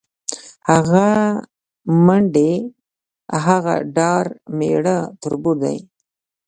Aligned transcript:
هغه 0.69 1.07
منډې، 2.05 2.53
هغه 3.45 3.75
ډار 3.95 4.25
میړه 4.57 4.97
تربور 5.21 5.55
دی 5.63 5.77